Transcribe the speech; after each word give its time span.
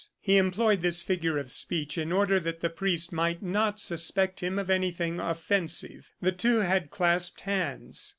He 0.19 0.37
employed 0.39 0.81
this 0.81 1.03
figure 1.03 1.37
of 1.37 1.51
speech 1.51 1.95
in 1.95 2.11
order 2.11 2.39
that 2.39 2.61
the 2.61 2.71
priest 2.71 3.11
might 3.13 3.43
not 3.43 3.79
suspect 3.79 4.39
him 4.39 4.57
of 4.57 4.67
anything 4.67 5.19
offensive. 5.19 6.09
The 6.19 6.31
two 6.31 6.61
had 6.61 6.89
clasped 6.89 7.41
hands. 7.41 8.09